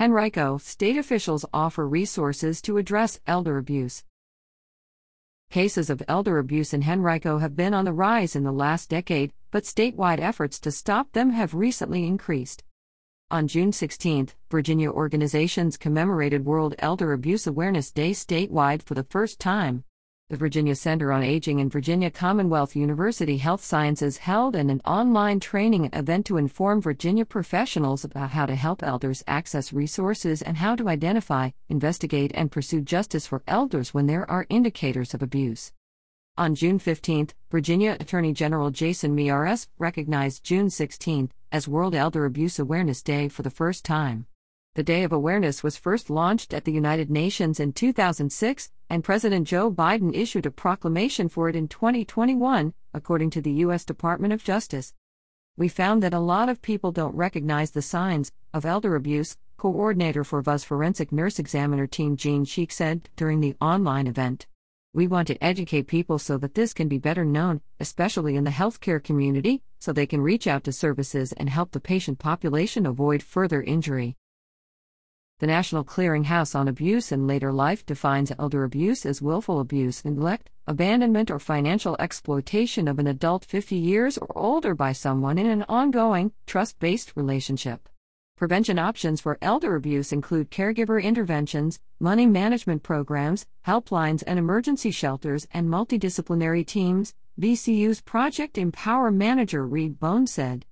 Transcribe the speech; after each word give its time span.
Henrico, 0.00 0.56
state 0.56 0.96
officials 0.96 1.44
offer 1.52 1.86
resources 1.86 2.62
to 2.62 2.78
address 2.78 3.20
elder 3.26 3.58
abuse. 3.58 4.04
Cases 5.50 5.90
of 5.90 6.02
elder 6.08 6.38
abuse 6.38 6.72
in 6.72 6.82
Henrico 6.82 7.38
have 7.38 7.54
been 7.54 7.74
on 7.74 7.84
the 7.84 7.92
rise 7.92 8.34
in 8.34 8.42
the 8.42 8.52
last 8.52 8.88
decade, 8.88 9.34
but 9.50 9.64
statewide 9.64 10.18
efforts 10.18 10.58
to 10.60 10.70
stop 10.70 11.12
them 11.12 11.30
have 11.30 11.52
recently 11.52 12.06
increased. 12.06 12.64
On 13.30 13.46
June 13.46 13.70
16, 13.70 14.30
Virginia 14.50 14.90
organizations 14.90 15.76
commemorated 15.76 16.46
World 16.46 16.74
Elder 16.78 17.12
Abuse 17.12 17.46
Awareness 17.46 17.90
Day 17.90 18.12
statewide 18.12 18.82
for 18.82 18.94
the 18.94 19.04
first 19.04 19.38
time 19.38 19.84
the 20.32 20.38
Virginia 20.38 20.74
Center 20.74 21.12
on 21.12 21.22
Aging 21.22 21.60
and 21.60 21.70
Virginia 21.70 22.10
Commonwealth 22.10 22.74
University 22.74 23.36
Health 23.36 23.62
Sciences 23.62 24.16
held 24.16 24.56
an, 24.56 24.70
an 24.70 24.80
online 24.86 25.40
training 25.40 25.90
event 25.92 26.24
to 26.24 26.38
inform 26.38 26.80
Virginia 26.80 27.26
professionals 27.26 28.02
about 28.02 28.30
how 28.30 28.46
to 28.46 28.54
help 28.54 28.82
elders 28.82 29.22
access 29.26 29.74
resources 29.74 30.40
and 30.40 30.56
how 30.56 30.74
to 30.74 30.88
identify, 30.88 31.50
investigate, 31.68 32.32
and 32.34 32.50
pursue 32.50 32.80
justice 32.80 33.26
for 33.26 33.42
elders 33.46 33.92
when 33.92 34.06
there 34.06 34.28
are 34.30 34.46
indicators 34.48 35.12
of 35.12 35.20
abuse. 35.22 35.74
On 36.38 36.54
June 36.54 36.78
15, 36.78 37.28
Virginia 37.50 37.98
Attorney 38.00 38.32
General 38.32 38.70
Jason 38.70 39.14
Miyares 39.14 39.68
recognized 39.76 40.42
June 40.42 40.70
16 40.70 41.30
as 41.52 41.68
World 41.68 41.94
Elder 41.94 42.24
Abuse 42.24 42.58
Awareness 42.58 43.02
Day 43.02 43.28
for 43.28 43.42
the 43.42 43.50
first 43.50 43.84
time. 43.84 44.24
The 44.74 44.82
Day 44.82 45.02
of 45.04 45.12
Awareness 45.12 45.62
was 45.62 45.76
first 45.76 46.08
launched 46.08 46.54
at 46.54 46.64
the 46.64 46.72
United 46.72 47.10
Nations 47.10 47.60
in 47.60 47.74
2006, 47.74 48.70
and 48.88 49.04
President 49.04 49.46
Joe 49.46 49.70
Biden 49.70 50.16
issued 50.16 50.46
a 50.46 50.50
proclamation 50.50 51.28
for 51.28 51.50
it 51.50 51.54
in 51.54 51.68
2021, 51.68 52.72
according 52.94 53.28
to 53.28 53.42
the 53.42 53.52
U.S. 53.64 53.84
Department 53.84 54.32
of 54.32 54.42
Justice. 54.42 54.94
We 55.58 55.68
found 55.68 56.02
that 56.02 56.14
a 56.14 56.20
lot 56.20 56.48
of 56.48 56.62
people 56.62 56.90
don't 56.90 57.14
recognize 57.14 57.72
the 57.72 57.82
signs 57.82 58.32
of 58.54 58.64
elder 58.64 58.96
abuse, 58.96 59.36
coordinator 59.58 60.24
for 60.24 60.42
VCU's 60.42 60.64
Forensic 60.64 61.12
Nurse 61.12 61.38
Examiner 61.38 61.86
Team 61.86 62.16
Jean 62.16 62.46
Sheik 62.46 62.72
said 62.72 63.10
during 63.14 63.40
the 63.40 63.54
online 63.60 64.06
event. 64.06 64.46
We 64.94 65.06
want 65.06 65.28
to 65.28 65.44
educate 65.44 65.86
people 65.86 66.18
so 66.18 66.38
that 66.38 66.54
this 66.54 66.72
can 66.72 66.88
be 66.88 66.96
better 66.96 67.26
known, 67.26 67.60
especially 67.78 68.36
in 68.36 68.44
the 68.44 68.50
healthcare 68.50 69.04
community, 69.04 69.60
so 69.80 69.92
they 69.92 70.06
can 70.06 70.22
reach 70.22 70.46
out 70.46 70.64
to 70.64 70.72
services 70.72 71.34
and 71.34 71.50
help 71.50 71.72
the 71.72 71.78
patient 71.80 72.18
population 72.18 72.86
avoid 72.86 73.22
further 73.22 73.62
injury. 73.62 74.16
The 75.42 75.48
National 75.48 75.82
Clearinghouse 75.82 76.54
on 76.54 76.68
Abuse 76.68 77.10
in 77.10 77.26
Later 77.26 77.52
Life 77.52 77.84
defines 77.84 78.30
elder 78.38 78.62
abuse 78.62 79.04
as 79.04 79.20
willful 79.20 79.58
abuse, 79.58 80.04
neglect, 80.04 80.50
abandonment, 80.68 81.32
or 81.32 81.40
financial 81.40 81.96
exploitation 81.98 82.86
of 82.86 83.00
an 83.00 83.08
adult 83.08 83.44
50 83.44 83.74
years 83.74 84.18
or 84.18 84.38
older 84.38 84.76
by 84.76 84.92
someone 84.92 85.38
in 85.38 85.46
an 85.46 85.64
ongoing, 85.68 86.30
trust 86.46 86.78
based 86.78 87.16
relationship. 87.16 87.88
Prevention 88.36 88.78
options 88.78 89.20
for 89.20 89.36
elder 89.42 89.74
abuse 89.74 90.12
include 90.12 90.48
caregiver 90.52 91.02
interventions, 91.02 91.80
money 91.98 92.26
management 92.26 92.84
programs, 92.84 93.44
helplines 93.66 94.22
and 94.24 94.38
emergency 94.38 94.92
shelters, 94.92 95.48
and 95.50 95.66
multidisciplinary 95.66 96.64
teams, 96.64 97.14
VCU's 97.40 98.00
Project 98.00 98.58
Empower 98.58 99.10
Manager 99.10 99.66
Reed 99.66 99.98
Bone 99.98 100.28
said. 100.28 100.66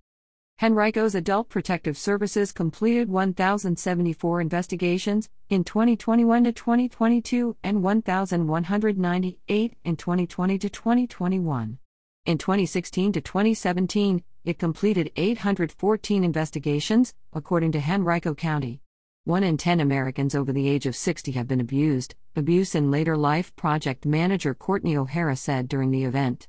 Henrico's 0.60 1.14
Adult 1.14 1.48
Protective 1.48 1.96
Services 1.96 2.52
completed 2.52 3.08
1,074 3.08 4.42
investigations 4.42 5.30
in 5.48 5.64
2021 5.64 6.44
to 6.44 6.52
2022 6.52 7.56
and 7.64 7.82
1,198 7.82 9.74
in 9.82 9.96
2020 9.96 10.58
to 10.58 10.68
2021. 10.68 11.78
In 12.26 12.36
2016 12.36 13.12
to 13.12 13.22
2017, 13.22 14.22
it 14.44 14.58
completed 14.58 15.10
814 15.16 16.24
investigations, 16.24 17.14
according 17.32 17.72
to 17.72 17.80
Henrico 17.80 18.34
County. 18.34 18.82
One 19.24 19.42
in 19.42 19.56
10 19.56 19.80
Americans 19.80 20.34
over 20.34 20.52
the 20.52 20.68
age 20.68 20.84
of 20.84 20.94
60 20.94 21.32
have 21.32 21.48
been 21.48 21.62
abused, 21.62 22.16
Abuse 22.36 22.74
in 22.74 22.90
Later 22.90 23.16
Life 23.16 23.56
Project 23.56 24.04
Manager 24.04 24.52
Courtney 24.52 24.94
O'Hara 24.94 25.36
said 25.36 25.68
during 25.68 25.90
the 25.90 26.04
event. 26.04 26.48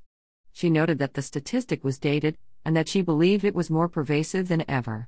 She 0.51 0.69
noted 0.69 0.99
that 0.99 1.13
the 1.13 1.21
statistic 1.21 1.85
was 1.85 1.97
dated, 1.97 2.37
and 2.65 2.75
that 2.75 2.87
she 2.87 3.01
believed 3.01 3.43
it 3.43 3.55
was 3.55 3.69
more 3.69 3.87
pervasive 3.87 4.47
than 4.47 4.63
ever. 4.69 5.07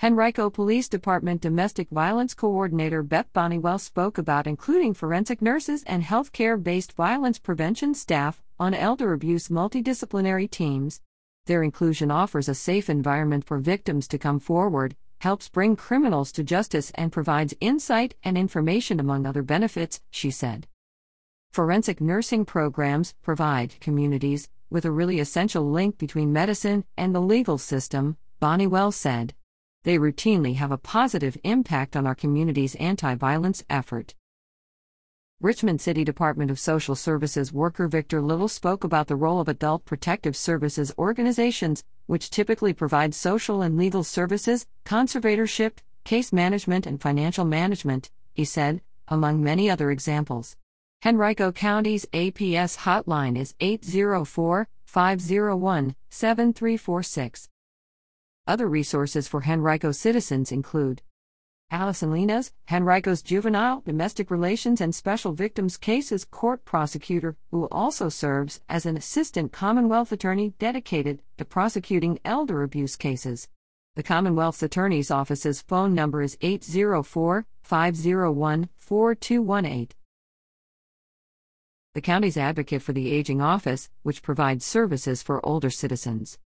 Henrico 0.00 0.48
Police 0.48 0.88
Department 0.88 1.40
Domestic 1.40 1.90
Violence 1.90 2.32
Coordinator 2.32 3.02
Beth 3.02 3.32
Bonnywell 3.32 3.80
spoke 3.80 4.16
about 4.16 4.46
including 4.46 4.94
forensic 4.94 5.42
nurses 5.42 5.82
and 5.84 6.04
healthcare 6.04 6.62
based 6.62 6.92
violence 6.92 7.40
prevention 7.40 7.94
staff 7.94 8.40
on 8.60 8.74
elder 8.74 9.12
abuse 9.12 9.48
multidisciplinary 9.48 10.48
teams. 10.48 11.00
Their 11.46 11.64
inclusion 11.64 12.10
offers 12.10 12.48
a 12.48 12.54
safe 12.54 12.88
environment 12.88 13.44
for 13.44 13.58
victims 13.58 14.06
to 14.08 14.18
come 14.18 14.38
forward, 14.38 14.94
helps 15.20 15.48
bring 15.48 15.74
criminals 15.74 16.30
to 16.32 16.44
justice, 16.44 16.92
and 16.94 17.10
provides 17.10 17.54
insight 17.60 18.14
and 18.22 18.38
information 18.38 19.00
among 19.00 19.26
other 19.26 19.42
benefits, 19.42 20.00
she 20.10 20.30
said. 20.30 20.68
Forensic 21.52 22.00
nursing 22.00 22.44
programs 22.44 23.14
provide 23.22 23.80
communities 23.80 24.48
with 24.70 24.84
a 24.84 24.90
really 24.90 25.20
essential 25.20 25.68
link 25.70 25.98
between 25.98 26.32
medicine 26.32 26.84
and 26.96 27.14
the 27.14 27.20
legal 27.20 27.58
system, 27.58 28.16
Bonnywell 28.40 28.92
said. 28.92 29.34
They 29.84 29.98
routinely 29.98 30.56
have 30.56 30.72
a 30.72 30.78
positive 30.78 31.38
impact 31.44 31.96
on 31.96 32.06
our 32.06 32.14
community's 32.14 32.74
anti 32.76 33.14
violence 33.14 33.64
effort. 33.70 34.14
Richmond 35.40 35.80
City 35.80 36.02
Department 36.02 36.50
of 36.50 36.58
Social 36.58 36.96
Services 36.96 37.52
worker 37.52 37.86
Victor 37.86 38.20
Little 38.20 38.48
spoke 38.48 38.82
about 38.82 39.06
the 39.06 39.14
role 39.14 39.40
of 39.40 39.46
adult 39.46 39.84
protective 39.84 40.36
services 40.36 40.92
organizations, 40.98 41.84
which 42.06 42.28
typically 42.28 42.72
provide 42.72 43.14
social 43.14 43.62
and 43.62 43.76
legal 43.76 44.02
services, 44.02 44.66
conservatorship, 44.84 45.74
case 46.02 46.32
management, 46.32 46.86
and 46.86 47.00
financial 47.00 47.44
management, 47.44 48.10
he 48.34 48.44
said, 48.44 48.80
among 49.06 49.40
many 49.40 49.70
other 49.70 49.92
examples. 49.92 50.56
Henrico 51.06 51.52
County's 51.52 52.06
APS 52.06 52.78
hotline 52.78 53.38
is 53.38 53.54
804 53.60 54.66
501 54.84 55.94
7346. 56.10 57.48
Other 58.48 58.68
resources 58.68 59.28
for 59.28 59.44
Henrico 59.44 59.92
citizens 59.92 60.50
include 60.50 61.02
Allison 61.70 62.10
Linas, 62.10 62.50
Henrico's 62.64 63.22
Juvenile, 63.22 63.80
Domestic 63.86 64.28
Relations, 64.28 64.80
and 64.80 64.92
Special 64.92 65.32
Victims 65.32 65.76
Cases 65.76 66.24
Court 66.24 66.64
Prosecutor, 66.64 67.36
who 67.52 67.68
also 67.70 68.08
serves 68.08 68.60
as 68.68 68.84
an 68.84 68.96
assistant 68.96 69.52
Commonwealth 69.52 70.10
attorney 70.10 70.52
dedicated 70.58 71.22
to 71.36 71.44
prosecuting 71.44 72.18
elder 72.24 72.64
abuse 72.64 72.96
cases. 72.96 73.48
The 73.94 74.02
Commonwealth's 74.02 74.64
Attorney's 74.64 75.12
Office's 75.12 75.62
phone 75.62 75.94
number 75.94 76.22
is 76.22 76.36
804 76.40 77.46
501 77.62 78.68
4218 78.76 79.88
the 81.94 82.00
county's 82.00 82.36
advocate 82.36 82.82
for 82.82 82.92
the 82.92 83.10
Aging 83.10 83.40
Office, 83.40 83.90
which 84.02 84.22
provides 84.22 84.64
services 84.64 85.22
for 85.22 85.44
older 85.44 85.70
citizens. 85.70 86.38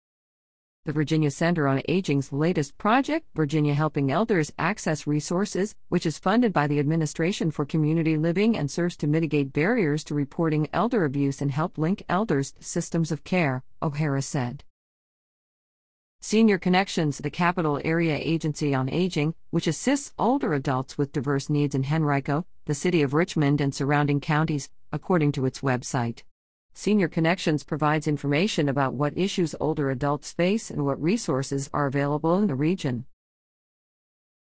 The 0.85 0.93
Virginia 0.93 1.31
Center 1.31 1.69
on 1.69 1.83
Aging's 1.89 2.33
latest 2.33 2.79
project, 2.79 3.27
Virginia 3.35 3.75
Helping 3.75 4.11
Elders 4.11 4.53
Access 4.59 5.07
Resources, 5.07 5.75
which 5.89 6.07
is 6.07 6.19
funded 6.19 6.53
by 6.53 6.67
the 6.67 6.79
Administration 6.79 7.51
for 7.51 7.67
Community 7.67 8.17
Living 8.17 8.57
and 8.57 8.71
serves 8.71 8.97
to 8.99 9.07
mitigate 9.07 9.53
barriers 9.53 10.05
to 10.05 10.15
reporting 10.15 10.69
elder 10.73 11.05
abuse 11.05 11.43
and 11.43 11.51
help 11.51 11.77
link 11.77 12.03
elders 12.09 12.53
to 12.53 12.63
systems 12.63 13.13
of 13.13 13.25
care, 13.25 13.63
O'Hara 13.83 14.23
said. 14.23 14.65
Senior 16.23 16.59
Connections, 16.59 17.19
the 17.19 17.31
Capital 17.31 17.81
Area 17.83 18.17
Agency 18.17 18.75
on 18.75 18.91
Aging, 18.91 19.35
which 19.51 19.67
assists 19.67 20.13
older 20.19 20.53
adults 20.53 20.99
with 20.99 21.13
diverse 21.13 21.49
needs 21.49 21.75
in 21.75 21.85
Henrico, 21.85 22.45
the 22.67 22.75
city 22.75 23.01
of 23.03 23.15
Richmond, 23.15 23.61
and 23.61 23.75
surrounding 23.75 24.21
counties, 24.21 24.69
according 24.93 25.33
to 25.33 25.47
its 25.47 25.61
website. 25.61 26.23
Senior 26.73 27.09
Connections 27.09 27.65
provides 27.65 28.07
information 28.07 28.69
about 28.69 28.95
what 28.95 29.17
issues 29.19 29.55
older 29.61 29.91
adults 29.91 30.33
face 30.33 30.71
and 30.71 30.85
what 30.85 31.03
resources 31.03 31.69
are 31.73 31.87
available 31.87 32.39
in 32.39 32.47
the 32.47 32.55
region. 32.55 33.05